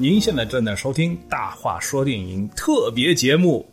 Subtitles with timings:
[0.00, 3.66] 嗨，您现在正在收听《大话说电影》特别节目，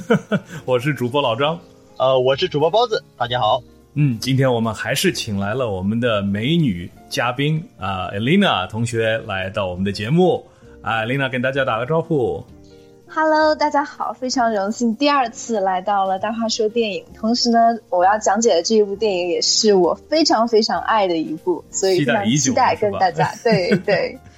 [0.66, 1.58] 我是主播老张，
[1.96, 3.62] 呃，我是主播包子，大家好。
[3.94, 10.46] 嗯，今天我们还是请来了我们的美女嘉宾啊，Elena 同学来到我们的节目
[10.82, 12.44] 啊，Elena 跟大家打个招呼。
[13.08, 24.18] Hello，大家好，非常荣幸第二次来到了《大话说电影》，同时呢，我要讲解的这一部电影也是我非常非常爱的一部，所以非常期待跟大家对对。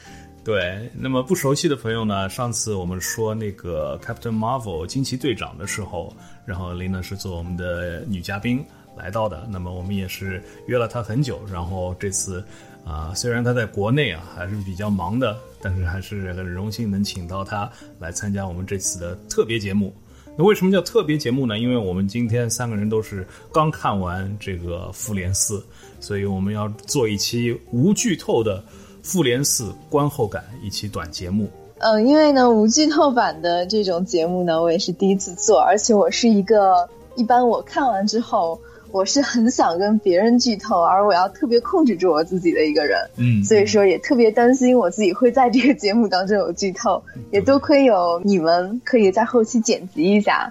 [0.45, 2.29] 对，那么不熟悉的朋友呢？
[2.29, 8.63] 上次我们说那个 Captain Marvel 惊奇队长的时候，然后琳娜是做我们的女嘉宾
[8.95, 9.49] 来到的。
[9.51, 12.45] 那么我们也是约了她很久，然后这次
[12.85, 19.95] 啊，虽然她在国内啊还是比较忙的，但是还是很荣幸能请到她来参加我们这次的特别节目。
[20.37, 21.59] 那为什么叫特别节目呢？
[21.59, 25.65] 因为我们今天三个人都是刚看完这个复联四，
[26.01, 28.63] 所以我们要做一期无剧透的。
[29.05, 31.49] 复联四观后感一期短节目。
[31.79, 38.59] 嗯，因为呢，无剧透版的这种节目呢，我也是第一次做，而且我是一个一般我看完之后，
[38.91, 42.99] 我是很想跟别人剧透，而我要特别控制住我自己的一个人。
[43.17, 50.51] 嗯，所以说也特别担心我自己会在这个节目当中有剧透，也多亏有你们可以在后期剪辑一下。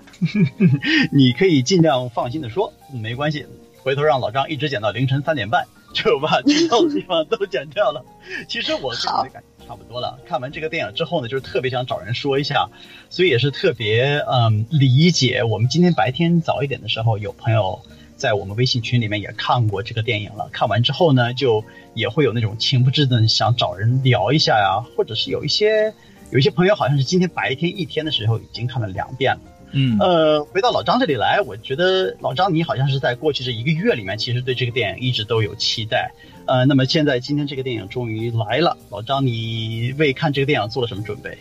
[1.12, 3.44] 你可以尽量放心的说，没关系，
[3.82, 5.66] 回头让老张一直剪到凌晨三点半。
[5.94, 8.04] 就把剧透的地方都剪掉了。
[8.50, 10.20] 其实我跟你的感觉差不多了。
[10.28, 12.68] 看完这个电影之后呢，就是特别想找人说一下，
[13.10, 15.44] 所以也是特别嗯理解。
[15.44, 17.80] 我们今天白天早一点的时候，有朋友
[18.16, 20.50] 在我们微信群里面也看过这个电影了。
[20.52, 25.94] 看完之后呢，就也会有那种情不自禁想找人聊一下呀，或者是有一些
[26.32, 29.42] 有一些朋友好像是今天白天一天的时候已经看了两遍了。
[29.76, 36.12] 嗯，呃，回到老张这里来，我觉得老张你好像是在过去这一个月里面，其实对这个电影一直都有期待。
[36.46, 41.36] 呃，那么现在今天这个电影终于来了，老张你为看这个电影做了什么准备？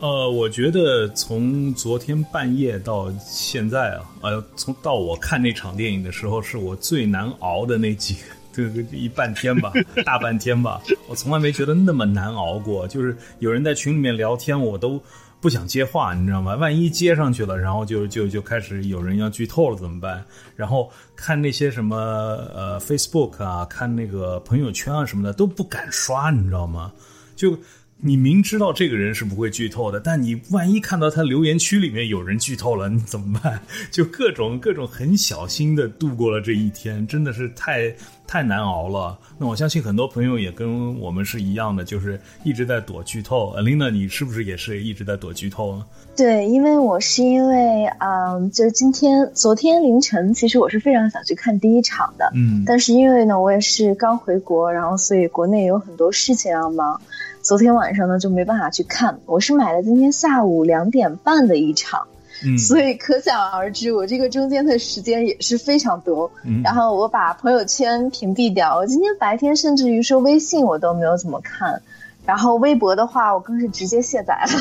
[0.00, 8.16] 呃，我觉得从昨天半夜到现在啊，呃，从到我看那场电影的时候，是我最难熬的那几
[8.52, 9.72] 个，对一半天吧，
[10.04, 12.88] 大半天吧，我从来没觉得那么难熬过。
[12.88, 15.00] 就是有人在群里面聊天，我都。
[15.44, 16.54] 不想接话，你知道吗？
[16.54, 20.24] 万一接上去了，然后就就就开始有人要剧透了怎么办？
[20.56, 26.90] 然后看那些什么呃 Facebook 啊，看那个朋友圈啊什么的都不敢刷，你知道吗？
[27.36, 27.58] 就。
[28.06, 33.58] 你明知道这个人是不会剧透的，但你万一看到他留言区里面有人剧透了，你怎么办？
[33.90, 37.94] 就各种各种很小心的度过了这一天，真的是太
[38.26, 39.18] 太难熬了。
[39.38, 43.54] 那我相信很多朋友也跟我们是一样的，就是一直在躲剧透。
[43.56, 45.84] Alina，你是不是也是一直在躲剧透呢？
[46.16, 57.00] 对，因为我是因为，嗯，就是今天、昨天凌晨，其实我是非常想去看第一场的，嗯，但是因为呢，我也是刚回国，然后所以国内有很多事情要忙。
[57.42, 62.06] 昨天晚上呢就没办法去看，我是买了今天下午两点半的一场，
[62.44, 66.30] 嗯，所以可想而知，我这个中间的时间也是非常多。
[66.44, 71.80] 嗯，然后我把朋友圈屏蔽掉，我今天白天甚至于说微信我都没有怎么看，
[72.26, 74.52] 然后微博的话我更是直接卸载了。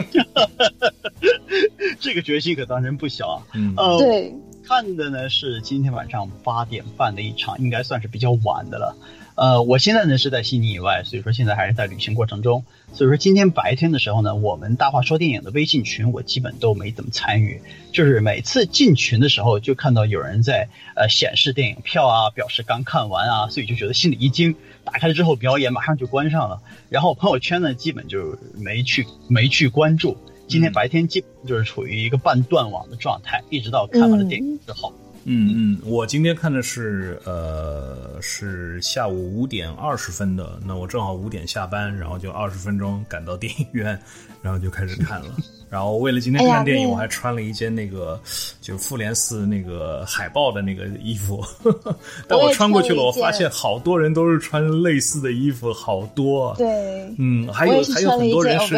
[2.00, 3.42] 这个决心可当真不小啊！
[3.54, 4.34] 嗯，对，
[4.66, 8.96] 看的呢是今天晚上八点半的一场，应该算是比较晚的了。
[9.34, 12.64] 呃，我现在呢是在悉尼以外，所以说现在还是在旅行过程中。
[12.92, 17.62] 所以说今天白天的时候呢，我们大话说电影的微信群我基本都没怎么参与，
[17.92, 24.54] 就是每次进群的时候就看到有人在呃显示电影票啊，表示刚看完啊，所以就觉得心里一惊。
[24.84, 26.60] 打开了之后，表演马上就关上了。
[26.88, 30.16] 然后朋友圈呢，基本就没去没去关注。
[30.48, 34.92] 今天白天基本就是处于一个半断网的状态，一直到看完了电影之后。
[34.96, 43.96] 嗯嗯嗯，我今天看的是呃是下午五点二十分的，那我正好五点下班，然后就二十分钟赶到电影院，
[44.42, 45.28] 然后就开始看了。
[45.70, 48.20] 然后为了今天看电影，我还穿了一件那个
[48.60, 51.40] 就复联四那个海报的那个衣服，
[52.26, 56.52] 但我穿过去了，我发现好多人都是穿类似的衣服，好多。
[56.58, 58.74] 对，嗯，还有还有很多人是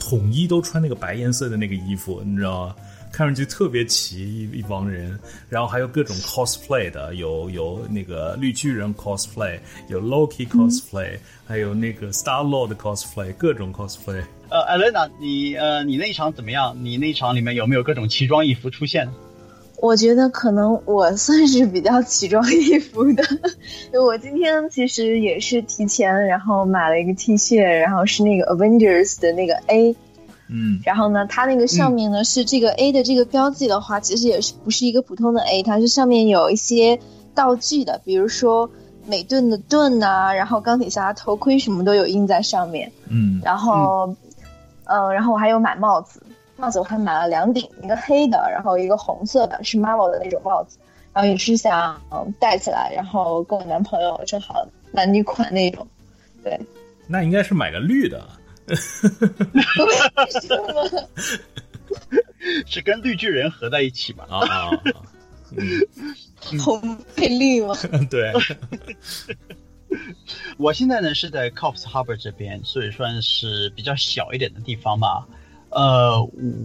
[0.00, 2.74] 统一都穿那个白颜色的那个衣服，你知道吗？
[3.16, 5.18] 看上去特别齐一一帮人，
[5.48, 9.58] 然后还有各种 cosplay 的，有有那个绿巨人 cosplay，
[9.88, 11.16] 有 Loki cosplay，
[11.46, 14.22] 还有那个 Star Lord cosplay，各种 cosplay。
[14.50, 16.76] 呃，，Elena，，你呃，你那一场怎么样？
[16.78, 19.08] 你那一场里面有没有各种奇装异服出现？
[19.78, 23.24] 我觉得可能我算是比较奇装异服的，
[23.98, 29.96] 我今天其实也是提前，然后买了一个 T 恤，然后是那个 Avengers 的那个 A。
[30.48, 37.00] 嗯，然后呢，它那个上面呢是这个 A 的这个标记的话，其实也是不是一个普通的 A，它是上面有一些
[37.34, 38.70] 道具的，比如说
[39.06, 42.92] 美盾的盾啊，然后钢铁侠头盔什么都有印在上面。
[43.08, 44.14] 嗯，然后，
[44.84, 46.22] 嗯，然后我还有买帽子，
[46.56, 50.78] 帽子我还买了两顶，一个黑的，然后一个红色的，是 Marvel 的那种帽子，
[51.12, 52.00] 然后也是想
[52.38, 55.84] 戴起来，然后跟我男朋友正好男女款那种。
[56.44, 56.56] 对，
[57.08, 58.24] 那应该是买个绿的。
[62.66, 64.24] 是跟绿巨人合在一起吗？
[64.28, 64.70] 啊，
[66.58, 67.74] 红配绿吗？
[68.10, 68.32] 对。
[70.58, 75.26] 我现在呢是在 Cops Harbor 这边，所以算是比较小一点的地方吧。
[75.70, 76.22] 呃，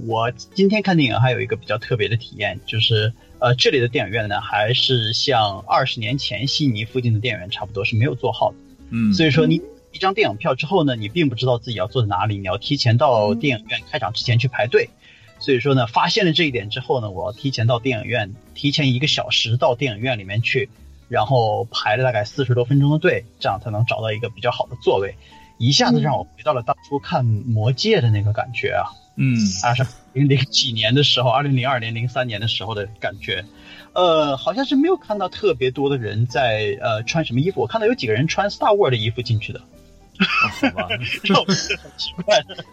[0.08, 8.58] 我今天看电影还有一个比较特别的体验，就是呃，这里的电影院呢还是像二十年前悉尼附近的电影院差不多是没有座号的。
[8.90, 9.62] 嗯，所以说你
[9.92, 14.90] 一张电影票之后呢，你并不知道自己要坐在哪里，你要提前到电影院开场之前去排队。
[15.40, 20.70] 所以说呢，发现了这一点之后呢，我要提前到电影院，提前一个小时到电影院里面去，
[21.10, 25.16] 然后排了大概四十多分钟的队，这样才能找到一个比较好的座位。
[25.58, 28.86] 一下子让我回到了当初看《魔戒》的那个感觉啊，
[29.16, 29.76] 嗯，二
[30.14, 33.44] 零零几年的时候，二零零二年、零三年的时候的感觉。
[33.94, 39.62] 呃，好像是没有看到特别多的人在呃穿什么衣服，我看到有几个人穿 Star Wars 的衣服进去的。
[40.20, 40.88] 好吧，
[41.24, 42.64] 这很奇怪的。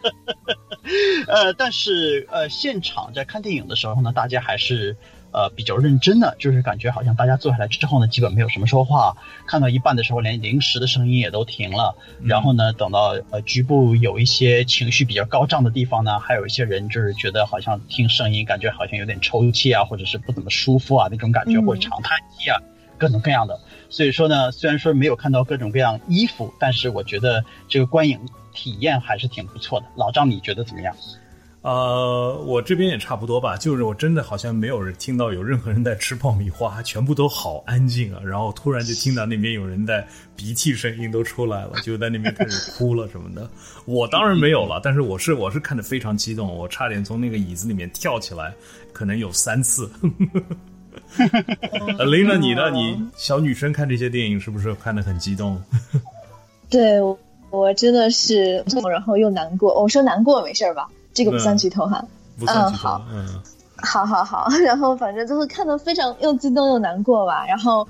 [1.29, 4.97] 呃，但是呃，现场在看电影的时候呢，大家还是
[5.33, 9.17] 呃比较认真的，就是感觉好像大家坐下来之后呢，基本没有什么说话。
[9.47, 11.95] 看到一半的时候，连零食的声音也都停了。
[12.23, 22.57] 然后呢，等到呃局部有一些情绪比较高涨的地方呢，还有一些人就是觉得好像听声音感觉好像有点抽泣啊，或者是不怎么舒服啊那种感觉，或者长叹气啊，
[22.99, 23.59] 各种各样的。
[23.89, 28.21] 所以说呢，虽然说没有看到各种各样衣服，但是我觉得这个观影
[28.53, 29.87] 体验还是挺不错的。
[29.97, 30.95] 老张，你觉得怎么样？
[31.61, 38.21] 呃，我这边也差不多吧，就是我真的好像没有人听到有任何人在吃爆米花，全部都好安静啊。
[38.25, 40.07] 然后突然就听到那边有人在
[40.37, 43.51] 鼻涕声音都出来了，就在那边开始哭了什么的。
[43.87, 48.55] 我当然没有了，但是我是我是看的非常激动，我差点从那个椅子里面跳起来，
[48.93, 49.91] 可能有三次。
[52.11, 52.71] 琳 娜，你呢？
[52.71, 55.61] 你小女生看这些电影是不是看得很激动？
[56.71, 57.01] 对，
[57.51, 59.81] 我真的是，然后又难过。
[59.81, 60.89] 我说难过没事吧？
[61.15, 62.05] 这个不算剧透哈。
[62.47, 63.41] 嗯，好，嗯，
[63.77, 64.49] 好好好。
[64.65, 67.45] 然后反正就是看得非常又激动又难过吧。
[67.47, 67.89] 然后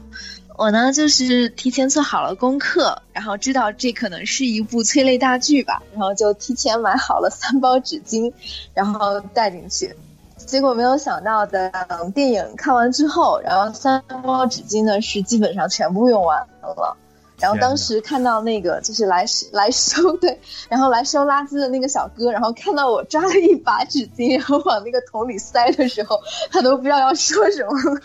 [0.57, 8.33] 我呢，就是提前做好了功课，然后知道这可能是一部催泪大剧吧，然后就提前买好了三包纸巾，
[8.73, 9.95] 然后带进去。
[10.49, 16.97] 结果没有想到，等电影看完之后，然后三包纸巾呢是基本上全部用完了。
[17.39, 26.19] 然后当时看到那个就是来来收 对，然后来收垃圾的那个小哥，然后看到我抓了一把纸巾，然后往那个桶里塞的时候，
[26.51, 28.01] 他都不知道要说什么。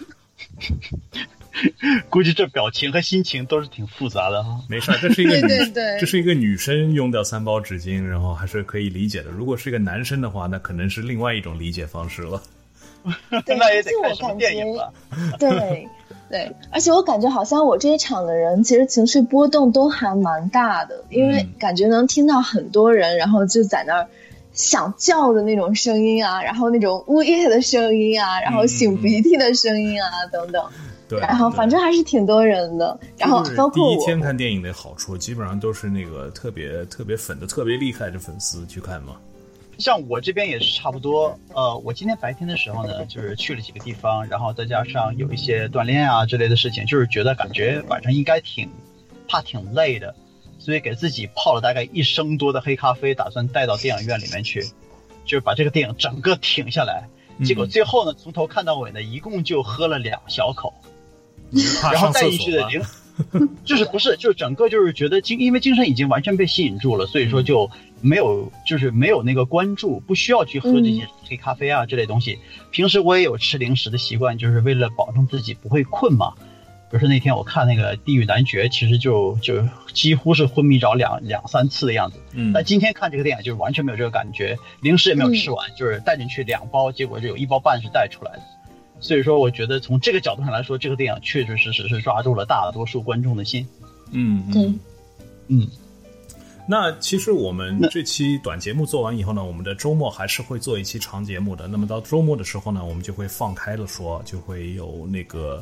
[2.10, 4.60] 估计这表情和心情都是挺复杂的哈。
[4.68, 9.30] 没事，这是一个 对对，这是一个女生用掉三包纸巾，然后还是可以理解的。
[9.30, 12.42] 如果是一个男生的话，那可能是另外一种理解方式了。
[13.46, 14.94] 那也得看什么电影了。
[15.38, 15.88] 对
[16.30, 24.08] 对，而且我感觉好像我这一场的人其实情绪波动都还蛮大的，因为感觉能听到很多人，然后就在那儿
[24.54, 30.66] 想叫的那种声音啊，然后那种呜咽的声音啊，然后擤鼻涕的声音啊等等。
[31.08, 39.18] 对，然后反正还是挺多人的，然后包括第一天看电影的好处，基本上都是那个特别特别粉的、特别厉害的粉丝去看嘛。
[39.80, 48.70] 像我这边也是差不多，呃，我今天白天的时候呢，就是去了几个地方，然后再加上有一些锻炼啊之类的事情，就是觉得感觉晚上应该挺
[49.28, 50.14] 怕挺累的，
[50.60, 54.62] 所以给自己泡了大概一升多的黑咖啡，打算带到电影院里面去，
[55.26, 57.10] 就是把这个电影整个挺下来。
[57.44, 60.72] 结果最后呢，从头看到尾呢，一共就喝了两小口。
[61.82, 62.82] 然后带进去的零，
[63.64, 67.70] 就是不是，就是整个就是觉得精，因为精神已经完全被吸引住了，所以说就
[68.02, 72.40] 没有，就是没有那个关注，不需要去喝这些黑咖啡啊这类东西。
[72.72, 76.34] 平时我也有吃零食的习惯，就是为了保证自己不会困嘛。
[76.90, 82.20] 比如说那天我看那个《地狱男爵》，其实就就几乎是昏迷着两两三次的样子。
[82.34, 82.54] 嗯。
[82.54, 88.42] 但今天看这个电影，就是完全没有这个感觉，零食也没有吃完，就是带进去两包，结果就有一包半是带出来的。
[89.04, 93.68] 所以说，我觉得从这个角度上来说，这个电影确确实实是抓住了大多数观众的心。
[94.12, 94.74] 嗯，对，
[95.50, 95.68] 嗯。
[96.66, 101.68] 那其实我们这期短节目做完以后呢，我们的周末还是会做一期长节目的。
[101.68, 105.62] 那么到周末的时候呢，我们就会放开了说，就会有那个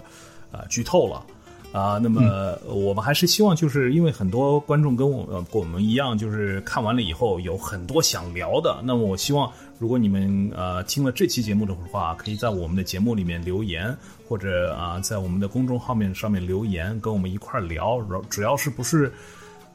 [0.52, 1.26] 呃剧透了。
[1.72, 8.82] 啊，那么我们还是希望，就是因为很多观众跟我跟我们一样，就是看完了以后有很多想聊的。
[8.84, 13.96] 那么我希望，如果你们呃听了这期节目的话，可以在我们的节目里面留言，
[14.28, 18.00] 或者啊在我们的公众号面上面留言，跟我们一块儿聊。
[18.30, 19.12] 只要是不是？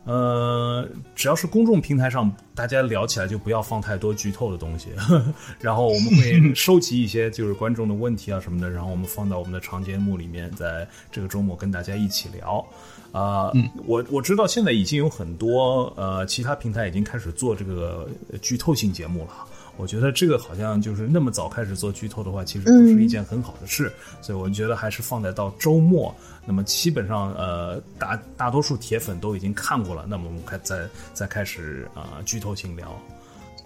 [0.07, 4.91] 呃，只要是公众平台上，大家聊起来就不要放太多剧透的东西，
[5.61, 12.65] 然后我们会 收集一些就是观众的问题啊什么的，然后我们放到我们的长节目里面，在这个周末跟大家一起聊。
[13.13, 13.51] 啊，
[13.87, 18.07] 我我知道现在已经有很多呃其他平台已经开始做这个
[18.43, 19.31] 剧透性节目了。
[19.77, 23.93] 我觉得这个好像就是那么早开始做剧透的话，其实不是一件很好的事，
[24.23, 26.15] 所以我觉得还是放在到周末。
[26.47, 32.99] 那么基本上，呃，大大多数铁粉都已经看过了，那么我们开再再开始啊剧透性聊。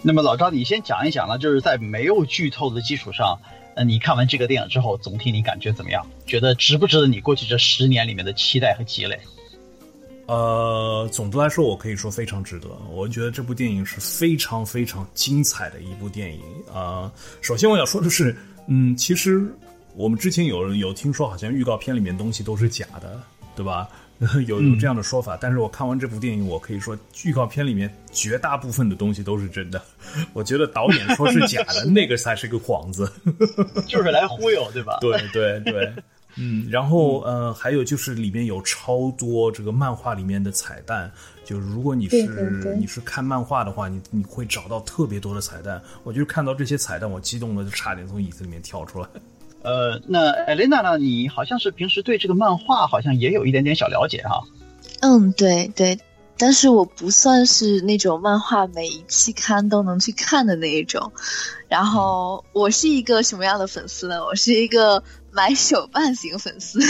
[0.03, 3.39] 那么老赵，你先讲一讲呢，就是在没有剧透的基础上，
[3.77, 6.07] 呃，你看完这个电影之后，总体你感觉怎么样？
[6.27, 9.21] 觉得值不值得你过去这十年里面的期待和积累？
[10.31, 12.69] 呃，总的来说，我可以说非常值得。
[12.93, 16.41] 我觉得这部电影是非常非常精彩的一部电影
[16.73, 17.11] 啊。
[17.41, 18.37] 首先我要说的是，
[18.69, 19.45] 嗯，其实
[19.97, 23.21] 我们之前有有听说，好像预告片里面东西都是假的，
[23.57, 23.89] 对吧？
[24.47, 25.37] 有 有这样的说法。
[25.41, 29.83] 但是我看完这部电影，我可以说，预告片里面绝大部分的东西都是真的。
[30.33, 33.11] 我觉得导演说是假的， 那个才是个幌子，
[33.89, 34.99] 就是来忽悠，对吧？
[35.01, 35.93] 对对对。
[36.37, 41.11] 嗯，然后呃，还有就是里面有超多这个漫画里面的彩蛋，
[41.45, 45.83] 就是如果你是你是看漫画的话，你你会找到特别多的彩蛋。
[46.05, 49.09] 我就看到这些彩蛋，我激动的就差点从椅子里面跳出来。
[49.63, 50.97] 呃，那艾琳娜呢？
[50.97, 54.41] 你好像是平时对这个漫画好像也有一点点小了解哈。
[55.01, 55.99] 嗯，对对，
[56.39, 61.13] 但是我不算是那种漫画每一期刊都能去看的那一种。
[61.69, 64.25] 然后我是一个什么样的粉丝呢？
[64.25, 65.03] 我是一个。
[65.33, 66.81] 买手办型粉丝，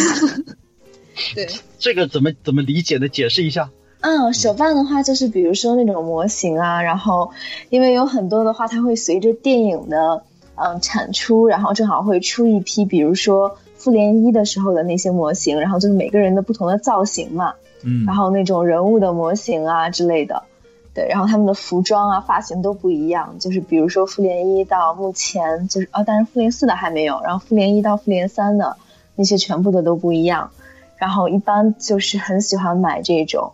[1.35, 3.09] 对这个怎么怎么理解呢？
[3.09, 3.71] 解释一下。
[4.01, 7.33] 嗯，手办的话就是比如说那种模型啊，然后
[7.69, 17.53] 因为有很多的话，它会随着电影的嗯产出，然后正好会出一批，比如说复联一的时候的那些模型，然后就是每个人的不同的造型嘛，
[17.85, 20.45] 嗯，然后那种人物的模型啊之类的。
[21.01, 28.77] 对，然后他们的服装啊、发型都不一样，就是比如说复联一到目前就是啊，但是复联四的还没有，然后复联一到复联三的
[29.15, 30.51] 那些全部的都不一样，
[30.99, 33.51] 然后一般就是很喜欢买这种，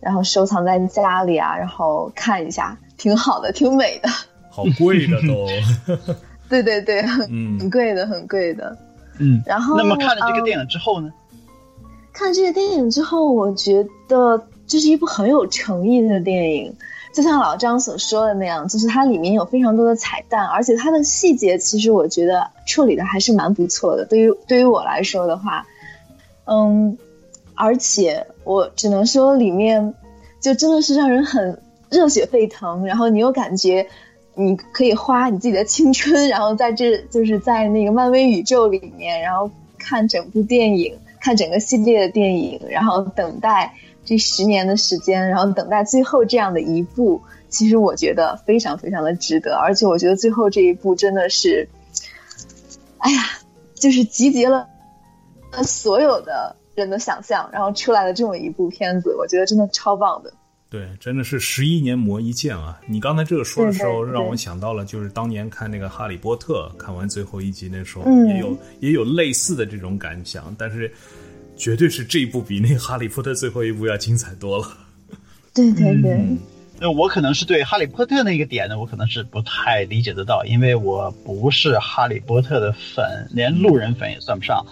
[0.00, 4.08] 然后收藏在家里啊，然后看一下，挺好的，挺美的。
[4.50, 5.46] 好贵的都。
[6.48, 8.76] 对对对，嗯，很贵的，很贵的。
[9.20, 11.12] 嗯，然后那么看了这个电影之后呢？
[12.12, 14.42] 看了这个电影之后，我觉得。
[14.68, 16.76] 这是一部很有诚意的电影，
[17.14, 24.04] 就像老张所说的那样，就是它里面有非常多的彩蛋，而且它的细节其实我觉得处理的还是蛮不错的。
[24.04, 25.66] 对于对于我来说的话，
[26.44, 26.98] 嗯，
[27.54, 29.94] 而且我只能说里面
[30.38, 33.86] 就真的是让人很热血沸腾，然后你又感觉
[34.34, 43.72] 你可以花你自己的青春，然后在这就是在那个漫威宇宙里面，然后看整部电影，看整个系列的电影，然后等待。
[44.08, 49.54] 这十年的时间，然后等待最后这样的一步，其实我觉得非常非常的值得。
[49.56, 51.68] 而且我觉得最后这一步真的是，
[52.96, 53.22] 哎呀，
[53.74, 54.66] 就是集结了
[55.62, 60.32] 所有的人的想象，然后出来的这么一部片子，我觉得真的超棒的。
[60.70, 62.80] 对，真的是十一年磨一剑啊！
[62.86, 70.90] 你刚才这个说的时候，让我想到了，就是当年看那个《哈利波特》，看完最后一集那时候，也有也有类似的这种感想，但是。
[71.58, 74.78] 绝对是这一部比那《哈利波特》最后一部要精彩多了。
[75.52, 76.24] 对对对，
[76.78, 84.64] 那我可能是对《哈利波特》那个点呢，我可能是不太理解得到，因为我不是《哈利波特》的粉，连路人粉也算不上。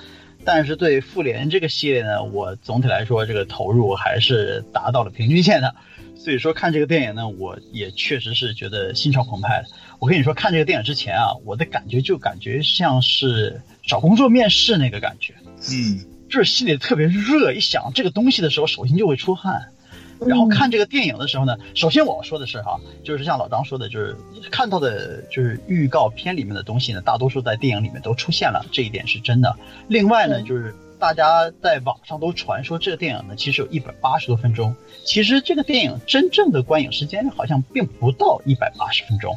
[0.44, 5.74] 但是对《复联》这个系列呢，我总体来说这个投入还是达到了平均线的。
[6.14, 9.68] 所以说看这个电影呢，我也确实是觉得心潮澎湃的。
[9.98, 15.34] 我跟你说，看这个电影之前啊，我的感觉就感觉像是找工作面试那个感觉。
[15.72, 16.15] 嗯。
[16.28, 19.68] 就是心里特别热，一想这个东西的时候，手心就会出汗。
[20.18, 24.16] 然后看这个电影的时候呢，首先我要说的是哈，就是像老张说的，就是
[24.50, 29.54] 看到的，就是预告片里面的东西呢，大多数在电影里面都出现了，这一点是真的。
[29.88, 39.36] 另外呢，就是大家在网上都传说这个电影呢，其实有一百八十多分钟，其实这个电影真正的观影时间好像并不到一百八十分钟。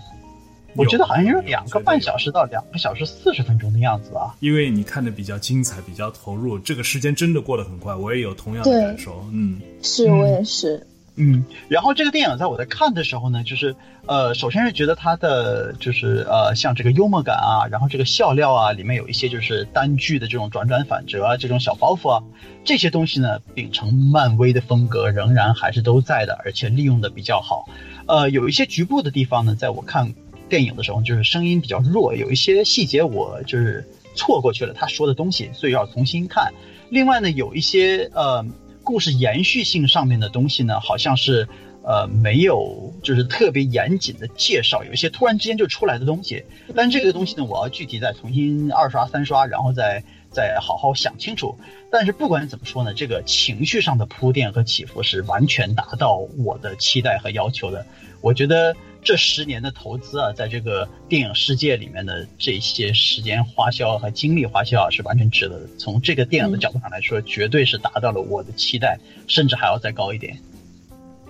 [0.76, 4.36] 我觉得好像是两个半小时到两个小时四十分钟的样子啊。
[4.40, 7.94] 因为你看的比较精彩，比较投入，这个时间真的过得很快。
[7.96, 10.86] 我也有同样的感受，嗯，是我也是。
[11.22, 22.24] 嗯，然后这个电影在我在看的时候呢，就是呃，首先是觉得它的就是呃，像这个幽默感啊，然后这个笑料啊，里面有一些就是单句的这种转转反折啊，这种小包袱啊，
[22.64, 27.68] 这些东西呢，秉承漫威的风格，仍然还是都在的，而且利用的比较好。
[28.06, 30.14] 呃，有一些局部的地方呢，在我看
[30.50, 36.52] 电影的时候，就是声音比较弱，有一些细节我就是错过去了他说的东西，所以要重新看。
[36.90, 38.46] 另外呢，有一些呃。
[38.82, 41.48] 故事延续性上面的东西呢，好像是，
[41.84, 46.44] 呃，没有就是特别严谨的介绍，有一些突然之间就出来的东西。
[46.76, 51.56] 但这个东西呢，我要具体再重新二刷三刷，然后再再好好想清楚。
[51.92, 57.86] 但是不管怎么说呢，这个情绪上的铺垫和起伏是完全达到我的期待和要求的。
[58.22, 58.76] 我觉得。
[59.02, 65.68] 这十年的投资啊，在这个电影世界里面的这些时间花销和精力花销啊，是完全值得的。
[65.78, 70.38] 从这个电影的角度上来说，绝对是达到了我的期待，甚至还要再高一点。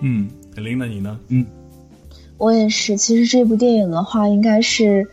[0.00, 1.18] 嗯，琳娜，你呢？
[1.28, 1.46] 嗯，
[2.38, 2.96] 我也是。
[2.96, 5.08] 其实这部电影的话，应该是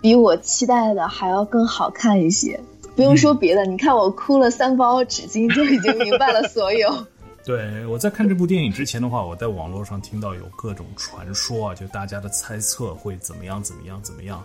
[0.00, 2.58] 比我期待的还要更好看一些。
[2.96, 7.06] 不用说别的，你看我哭了三包纸巾，就已经明白了所有。
[7.44, 14.42] 对，我在看这部电影之前的话，我在网络上听到有各种传说啊，就大家的猜测会怎么样怎么样怎么样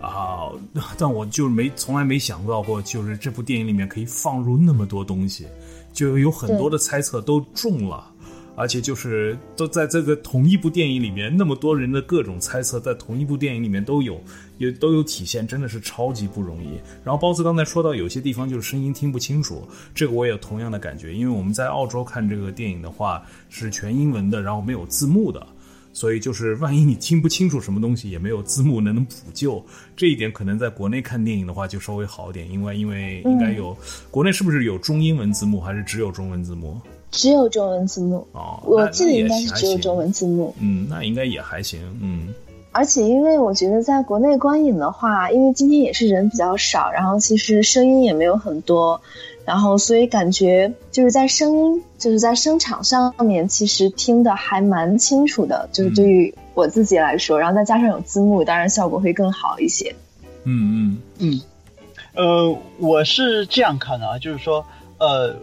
[0.00, 0.48] 啊，
[0.96, 5.46] 但我就没从来没想到过，就是这部电影里面可以放入那么多东西，
[5.92, 8.10] 就有很多的猜测都中了。
[8.56, 14.20] 而且就是都在这个同一部电影里面，那么多人的各种猜测，在同一部电影里面都有，
[14.58, 16.78] 也都有体现，真的是超级不容易。
[17.02, 25.44] 然后包子刚才说到有些地方就是声音听不清楚，这个我也有同样的感觉，因为我们在澳洲看这个电影的话是全英文的，然后没有字幕的，
[25.92, 29.64] 所以就是万一你听不清楚什么东西，也没有字幕能能补救。
[29.96, 33.76] 这一点可能在国内看电影的话就稍微好一点，因为因为应该有
[34.12, 36.80] 国内是不是有中英文字幕，还是只有中文字幕？
[37.14, 40.52] 只有中文字幕哦，我记得应该是只有中文字幕。
[40.58, 41.80] 嗯，那应该也还行。
[42.02, 42.34] 嗯，
[42.72, 49.00] 而且因为我觉得在国内观影的话，因为今天也是人比较少，然后其实声音也没有很多，
[49.44, 55.68] 然后所以感觉就是在声音就是在声场上面，其实听的还蛮清楚的。
[55.72, 59.94] 就是对于我自己来说，然后再加上有字幕，当然效果会更好一些。
[60.42, 61.40] 嗯嗯嗯，
[62.16, 64.66] 呃，我是这样看的啊，就是说，
[64.98, 65.36] 呃。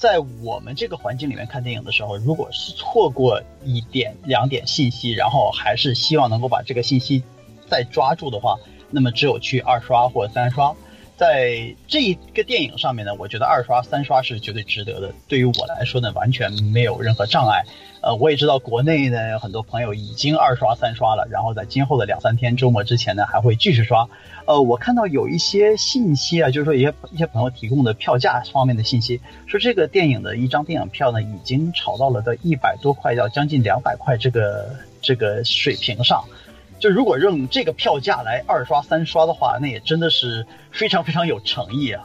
[0.00, 7.22] 在我们这个环境里面看电影的时候，如果是错过一点两点信息，然后还是希望能够把这个信息
[7.68, 8.56] 再抓住的话，
[8.88, 10.74] 那么只有去二刷或三刷。
[11.20, 15.12] 在这一个电影上面呢，我觉得二刷三刷是绝对值得的。
[15.28, 17.62] 对于我来说呢，完全没有任何障碍。
[18.00, 24.08] 呃，我也知道国内呢很多朋友已经二刷三刷了，然后在今后的两三天周末之前呢还会继续刷。
[24.46, 36.24] 呃，我看到有一些信息啊，就是说一些一些朋友提供的票价方面的信息，说这个电影的一张电影票呢已经炒到了的一百多块，要将近两百块这个这个水平上。
[36.80, 42.02] 就如果用这个票价来二刷三刷的话，那也真的是非常非常有诚意啊。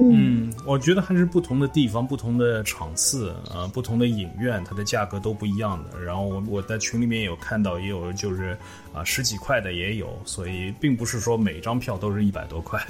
[0.00, 6.00] 嗯，我觉得还是不同的地方、不同的场次啊、不同的影院，它的价格都不一样的。
[6.00, 8.56] 然后我我在群里面有看到，也有就是
[8.94, 12.80] 啊十几块的也有，所以并不是说每张票都是一百多块。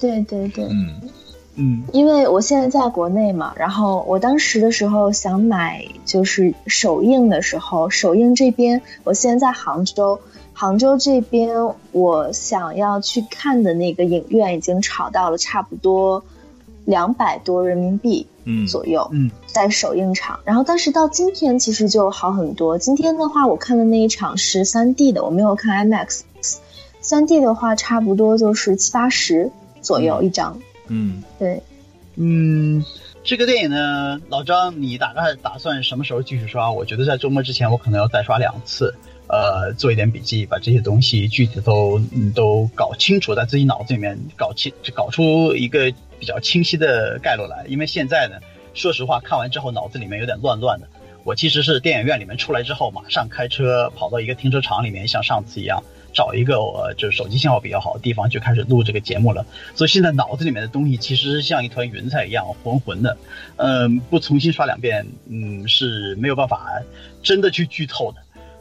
[0.00, 1.00] 对对对，嗯
[1.56, 10.20] 嗯，因为我现在在国内嘛，然后我当时的时候想买就是首映的时候，首映这边我现在在杭州。
[10.58, 11.54] 杭州这边，
[11.92, 16.24] 我想要去看的那个影院已经炒到了差不多
[16.86, 18.26] 两百多人民币
[18.66, 20.40] 左右，嗯，在首映场。
[20.44, 22.78] 然后，但是到今天其实就好很多。
[22.78, 26.22] 今天的话，我看的那一场是三 D 的，我没有看 IMAX。
[27.02, 29.50] 三 D 的话，差不多就是七八十
[29.82, 30.56] 左右一张。
[30.56, 30.62] 嗯，
[31.38, 31.62] 对，
[32.16, 32.84] 嗯，
[33.24, 36.70] 这个电影呢，老张，你大概打算什么时候继续刷？
[36.70, 38.94] 我觉得在周末之前，我可能要再刷两次。
[39.28, 42.00] 呃，做一点笔记，把这些东西具体都
[42.32, 47.66] 都搞清楚，在自己脑子里面搞清，搞出一个比较清晰的概络来。
[47.66, 48.36] 因为现在呢，
[48.72, 50.86] 说实话，看完之后脑子里面有点乱乱的。
[51.24, 59.44] 我其实是电影院里面出来之后，马上开车跑到一个停车场里面，像上次一样，找一个我就是手机信号比较好的地方，就开始录这个节目了。
[59.74, 63.16] 所以现在脑子里面的东西其实是像一团云彩一样浑浑的。
[63.56, 66.82] 嗯，不重新刷两遍，嗯，是没有办法
[67.22, 68.18] 真的去剧透的。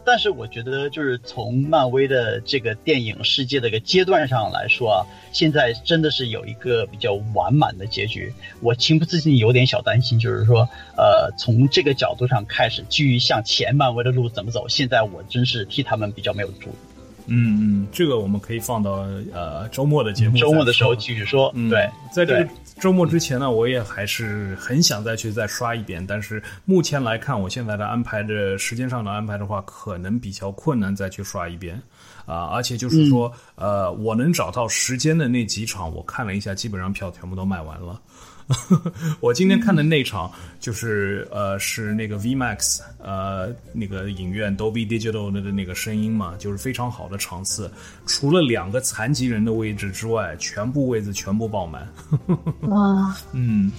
[0.07, 8.31] 但是我觉得，就是从漫威的这个电影世界的一个阶段上来说啊，现在真的是有一个比较完满的结局。
[8.61, 14.67] 我情不自禁有点小担心，就是说，呃，从这个角度上开始继续向前漫威的路怎么走？
[14.69, 16.94] 现在我真是替他们比较没有主意
[17.27, 21.53] 嗯嗯，这个我们可以放到呃周末的节目，周末的时候继续说。
[21.69, 31.81] 对，在这个周末之前呢，我也还是很想再去再刷一遍，但是目前来看，我现在的安排的时间上的安排的话，可能比较困难再去刷一遍
[32.25, 37.99] 啊，而且就是说，呃，我能找到时间的那几场，我看了一下，基本上票全部都卖完了。
[39.19, 47.71] 我今天看的那场就是呃是那个 V Max 呃那个影院 Dolby Digital 的那个声音嘛，就是非常好的场次，
[48.05, 51.87] 除了两个残疾人的位置之外，全部位置全部爆满。
[52.69, 53.71] 哇，嗯，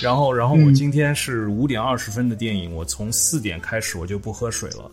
[0.00, 4.90] 然后然后我今天是五点二十分的电影，我从四点开始我就不喝水了。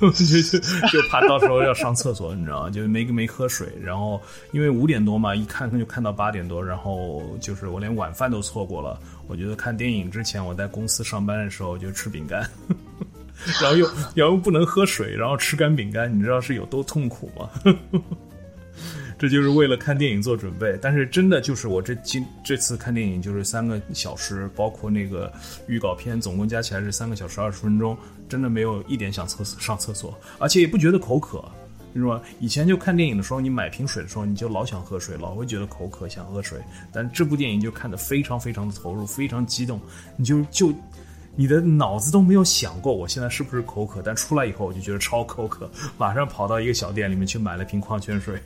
[0.00, 2.70] 就就就怕到时候要上厕所，你知道吗？
[2.74, 4.20] 就没没喝水，然后
[4.52, 8.98] 因为五点多嘛，一看就看到八点多，然后就是我连晚饭都错过了。
[9.26, 12.48] 我觉得看电影之前我在公司上班的时候就吃饼干，
[13.60, 17.48] 然后又然后不能喝水，然后吃干饼干，你知道是有多痛苦吗？
[19.18, 25.32] 这就是为了看电影做准备，但是真的就是我这今这次看电影就是三个小时，包括那个
[25.68, 27.96] 预告片，总共加起来是三个小时二十分钟，
[28.28, 31.44] 真的没有一点想厕所上厕所，而且也不觉得口渴，
[31.94, 32.20] 是吧？
[32.40, 36.58] 以前就看电影的时候，你买瓶水的时候，你就老想喝水，老会觉得口渴想喝水，
[36.92, 39.80] 但这部电影就看得非常非常的投入，非常激动，
[40.16, 40.74] 你就就
[41.36, 48.36] 你的脑子都没有想过我现在是不是口渴，但出来以后我就觉得超口渴，马上跑到一个小店里面去买了瓶矿泉水。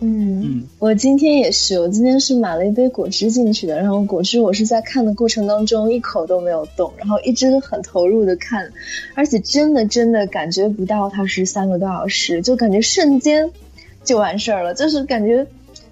[0.00, 8.70] 嗯，我今天也是，我今天是买了一杯果汁进去的，然后果汁我是在看的过程当中一口都没有动，然后一直很投入的看，
[9.14, 13.50] 而且真的真的感觉不到它是三个多小时，就感觉瞬间
[14.02, 15.46] 就完事儿了，就是感觉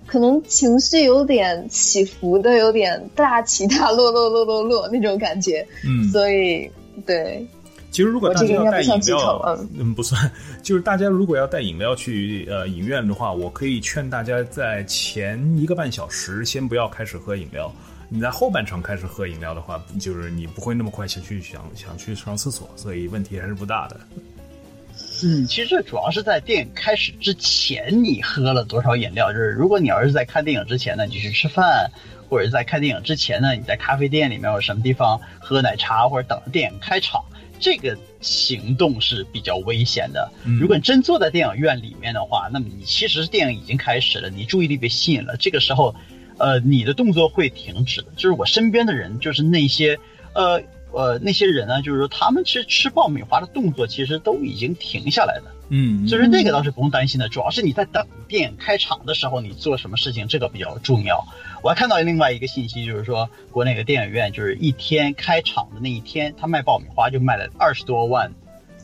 [0.05, 6.71] 可能情绪有点起伏的，有点大起大落，落落落落那种感觉，嗯，所以
[7.07, 7.47] 对。
[7.93, 10.33] 其实，如果大家要带饮料，嗯，不算。
[10.63, 17.71] 就是大家如果要带饮料去呃影院的话，我可以劝大家在前一个半小时先不要开始喝饮料。
[18.09, 24.01] 你在后半场开始喝饮料的话，就是你不会那么快想去想想去上厕所，所以问题还是不大的。
[25.23, 29.31] 嗯，其实这主要是在电影开始之前你喝了多少饮料。
[29.31, 31.91] 就是如果你要是在看电影之前呢，你去吃饭，
[32.31, 37.23] 或者在看电影之前呢，你在咖啡店里面或者什么地方喝奶茶，或者等着电影开场。
[37.63, 40.31] 这个行动是比较危险的。
[40.61, 45.37] 如果你真坐在电影院里面的话，那么你其实电影已经开始了，你注意力被吸引了。
[45.39, 45.95] 这个时候，
[46.39, 48.09] 呃，你的动作会停止的。
[48.17, 49.97] 就是我身边的人，就是那些，
[50.35, 50.61] 呃
[50.93, 55.51] 呃，那些人呢，就是说他们其实吃爆米花的动作其实都已经停下来了。
[55.71, 57.31] 嗯，所以说那个倒是不用担心的。
[57.31, 61.25] 主要是你在等电影开场的时候，你做什么事情，这个比较重要。
[61.63, 68.31] 我还看到另外一个信息，就是说国内的电影院就是一天开场的那一天，他卖爆米花就卖了二十多万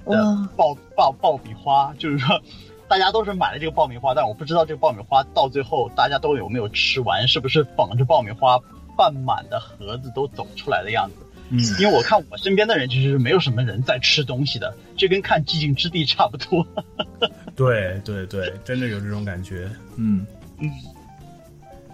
[0.06, 2.40] 的爆爆爆米花，就是说
[2.88, 8.58] 大家都是买了这个爆米花，但我不知道这个爆米花到最后大家都有没有吃完，是不是捧着爆米花
[8.96, 11.26] 半满的盒子都走出来的样子？
[11.50, 16.66] 嗯，因为我看我身边的人其实是没有什么人在吃东西的，就跟看寂静之地差不多。
[17.56, 19.68] 对对对，真的有这种感觉。
[19.96, 20.26] 嗯
[20.58, 20.70] 嗯。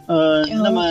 [0.06, 0.82] 呃，那么，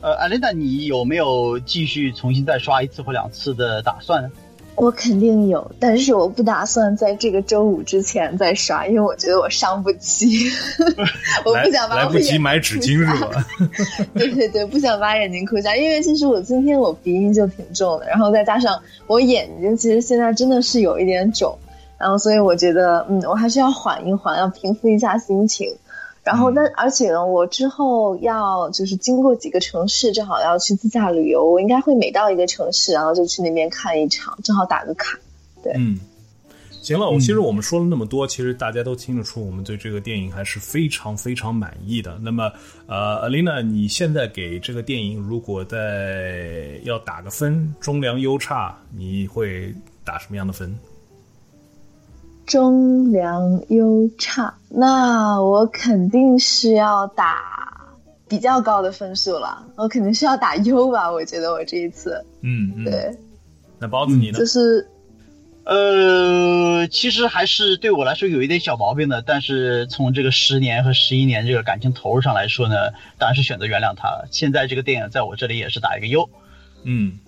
[0.00, 4.30] 呃，艾琳达，你有没有继续重新再刷一次或两次的打算呢？
[4.78, 10.50] 我肯定有，但是我不打算在这个周五之前再刷，因为我觉得我伤不起，
[11.44, 13.46] 我不想把来不及买纸巾是吧？
[14.14, 21.58] 对对对，不想把眼睛哭瞎，因为其实我今天我鼻音就挺重的，然后再加上我眼睛其实现在真的是有一点肿，
[21.98, 25.76] 然后所以我觉得，嗯，我还是要缓一缓，要平复一下心情。
[26.28, 35.18] 然后，但而且呢，我之后要就是经过几个城市，正好要去自驾旅游，我应该会每到一个城市，然后就去那边看一场，正好打个卡。
[35.62, 35.98] 对，嗯，
[36.82, 42.18] 行了，我其实我们说了那么多，其实大家都听得出，我们对这个电影还是非常非常满意的。
[42.20, 42.52] 那么，
[42.86, 50.78] 呃，Alina，你现在给这个电影如果在要打个分，中良优差，你会打什么样的分？
[52.48, 57.86] 中良优差，那我肯定是要打
[58.26, 59.66] 比较高的分数了。
[59.76, 61.12] 我肯定是要打优吧？
[61.12, 63.14] 我觉得我这一次，嗯嗯，对。
[63.78, 64.38] 那包子你呢？
[64.38, 64.88] 就是，
[65.64, 69.20] 呃，其实还是对我来说有一点小毛病的。
[69.20, 72.74] 但是从这个十年和十一年这个感情投入上来说呢，
[73.18, 74.26] 当然是选择原谅他了。
[74.30, 76.30] 现在这个电影在我这里也是打一个优。
[76.82, 77.18] 嗯。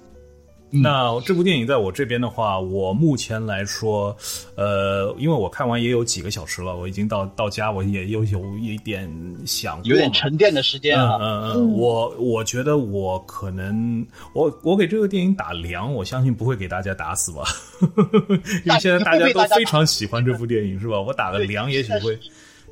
[0.72, 4.16] 那这部电影在我这边的话，我目前来说，
[4.54, 9.10] 呃，因为我看完也有几个小时了，我已经到到家，我也有有一点
[9.44, 11.18] 想有点沉淀的时间啊。
[11.20, 17.42] 嗯嗯，我我觉得我可能我我给这个电影打良，我相信不会给大家打死吧，
[18.64, 21.00] 因为现在大家都非常喜欢这部电影，是吧？
[21.00, 22.16] 我打个良，也许会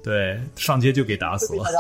[0.05, 1.65] 对上街就给打死了。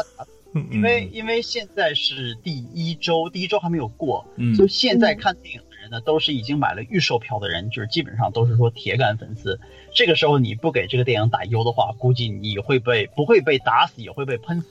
[0.72, 9.58] 因为因为现在是第一周，第一周还没有过，嗯就现在看电影的人呢，都是已经买了预售票的人，就是基本上都是说铁杆粉丝。
[9.94, 14.68] 这个时候你不给这个电影打优的话，估计你会被不会被打死，也会被喷死。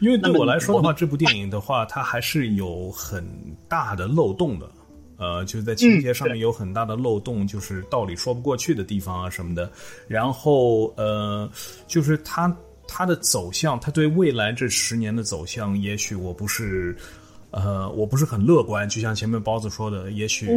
[0.00, 3.26] 因为对我来说的话，这部电影的话，它还是有很
[3.68, 4.70] 大的漏洞的，
[5.16, 9.70] 呃，就是在情节上面有很大的漏洞，就是道理说不过去的地方啊什么的。
[10.06, 11.50] 然后呃，
[11.86, 12.54] 就是它。
[12.90, 16.96] 它的走向，它对未来这十年的走向，也许我不是，
[17.50, 18.88] 呃，我不是很乐观。
[18.88, 20.48] 就像前面包子说的，也许，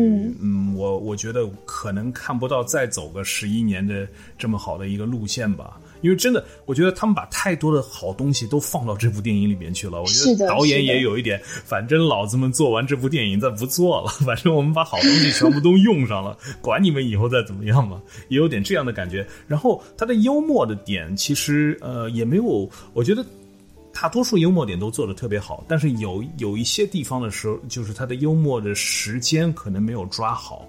[0.42, 5.80] 嗯，我我觉得可能看不到再走个十一年的这么好的一个路线吧。
[6.02, 10.02] 因为真的，我觉得他们把太多的好东西都放到这部电影里面去了。
[10.02, 19.26] 我觉得导演也有一点，反正老子们做完这部电影再不做了， 反正我们把好东西全部都用上了，管你们以后再怎么样嘛，也有点这样的感觉。
[19.48, 23.24] 然后他的幽默的点，其实呃也没有，我觉得
[23.94, 30.66] 大多数幽默点都做的特别好，但是有有一些地方的时候，就是他的幽默的时间可能没有抓好，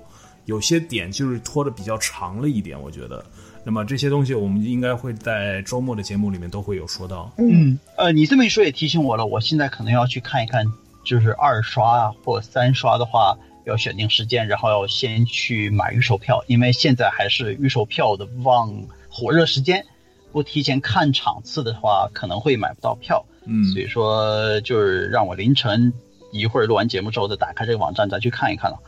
[0.46, 3.24] 有些点就是拖的比较长了一点，我觉得。
[3.64, 7.30] 那么这些东西，我们应该会在周末的节目里面都会有说到。
[7.38, 10.66] 嗯，呃，你这么一说也提醒我了，我现在可能要去看一看，
[11.04, 19.86] 就是二刷啊或三刷的话，要选定时间，然后要先去买预售票，因为现在还是预售票的旺火热时间，
[20.32, 23.24] 不提前看场次的话，可能会买不到票。
[23.44, 25.92] 嗯，所以说就是让我凌晨。
[26.34, 28.78] 一会儿录完节目之后，再打开这个网站再去看一看了。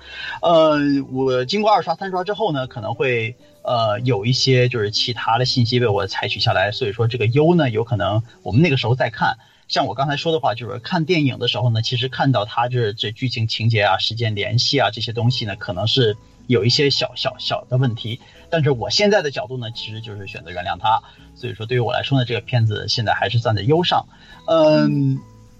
[0.41, 0.79] 呃，
[1.13, 9.37] 我经过二刷三刷之后呢，可能会呃有一些就是其他的信息被我采取下来，所以说这个优呢，有可能我们那个时候再看。
[9.69, 18.21] 像我刚才说的话，就是看电影的时候呢，其实看到它这这剧情情节啊、时间联系啊这些东西呢，可能是有一些小小小的问题。
[18.55, 21.03] 但是我现在的角度呢，其实就是选择原谅他。
[21.35, 24.07] 所以说对于我来说呢，这个片子现在还是站在优上。
[24.47, 25.19] 嗯，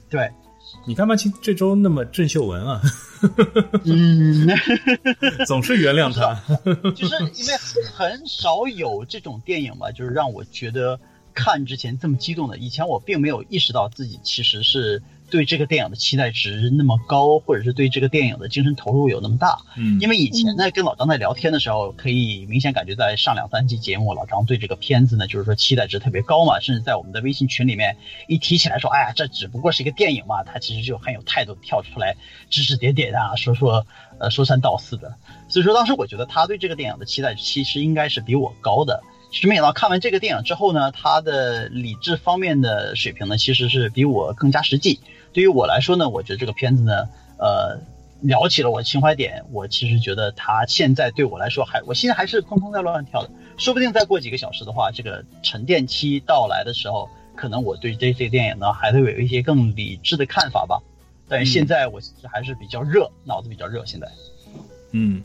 [0.09, 0.30] 对。
[0.87, 2.80] 你干嘛这这周那么郑秀文啊？
[3.85, 4.46] 嗯，
[5.44, 6.40] 总是原谅他，
[6.92, 7.54] 就是因为
[7.92, 11.00] 很少有这种电影嘛，就是让我觉得
[11.35, 12.57] 看之前这么激动的。
[12.59, 15.02] 以前我并没有意识到自己其实是。
[15.35, 27.97] 对这个电影的期待值那么高，或者是对这个电影的精神投入有那么大，嗯，因为以前呢跟老张在聊天的时候，可以明显感觉在上两三期节目，老张对这个片子呢就是说期待值特别高嘛，甚至在我们的微信群里面
[28.29, 32.14] 一提起来说，哎呀，这只不过是一个电影嘛，他其实就很有态度跳出来
[32.49, 33.85] 指指点点啊，说说
[34.20, 35.16] 呃说三道四的。
[35.49, 45.01] 所以说当时我觉得他对这个电影的期待其实应该是比我高的，其实没想到看完这个电影之后呢，他的理智方面的水平呢其实是比我更加实际。
[45.35, 47.79] 对于我来说呢，我觉得这个片子呢，呃，
[48.23, 49.44] 聊起了我的情怀点。
[49.51, 53.31] 我其实觉得它现在对我来说还，我现在还是砰砰在乱跳的。
[53.59, 60.81] 说不定再过几个小时的话，这个沉淀期到来的时候，可能我对这这电影呢，还会有一些更理智的看法吧。
[61.29, 63.85] 但是现在我其实还是比较热，脑子比较热。
[63.85, 64.09] 现在，
[64.92, 65.20] 嗯。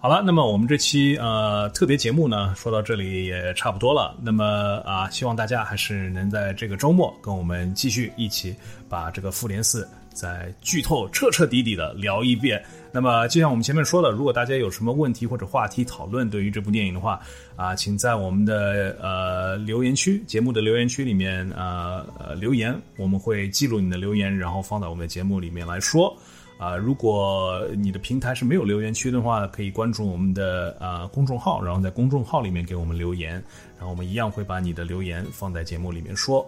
[0.00, 4.16] 好了，那么我们这期呃特别节目呢，说到这里也差不多了。
[4.22, 8.54] 那么啊，希望大家还是能在这个周末跟我们继续一起
[8.88, 12.62] 把这个复联四再剧透彻彻底底的聊一遍。
[12.92, 17.18] 那么就像我们前面说的，如果大家有什么问题或者话题讨论对于这部电影的话
[17.56, 26.16] 啊，请在我们的呃留言区节目的留言区里面呃呃留言，我们会记录你的留言，然后放在我们的节目里面来说。
[26.58, 33.32] 啊，如果你的平台是没有留言区的话，可以关注我们的啊公众号，然后在公众号里面给我们留言，
[33.78, 36.44] 然后我们一样会把你的留言放在节目里面说。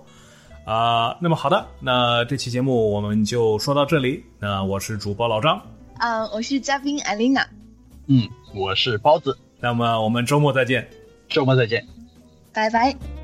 [0.67, 4.23] 啊，那么好的，那这期节目我们就说到这里。
[4.39, 5.61] 那我是主播老张，
[5.99, 7.47] 嗯，我是嘉宾艾琳娜，
[8.07, 9.37] 嗯，我是包子。
[9.59, 10.87] 那么我们周末再见，
[11.29, 11.85] 周末再见，
[12.53, 13.20] 拜拜。